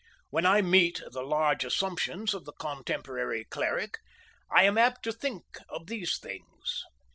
When 0.31 0.47
I 0.47 0.63
meet 0.63 0.99
the 1.11 1.21
large 1.21 1.63
assumptions 1.63 2.33
of 2.33 2.45
the 2.45 2.53
contemporary 2.53 3.45
cleric, 3.45 3.99
I 4.49 4.63
am 4.63 4.75
apt 4.79 5.03
to 5.03 5.11
think 5.11 5.43
of 5.69 5.85
these 5.85 6.17
things. 6.17 6.85